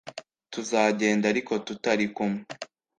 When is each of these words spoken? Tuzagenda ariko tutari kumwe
Tuzagenda 0.53 1.25
ariko 1.33 1.53
tutari 1.65 2.05
kumwe 2.15 2.41